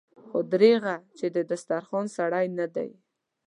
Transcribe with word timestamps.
خو 0.27 0.37
دريغه 0.53 0.95
چې 1.17 1.25
د 1.35 1.37
دسترخوان 1.51 2.05
سړی 2.17 2.45
نه 2.59 2.67
دی. 2.75 2.89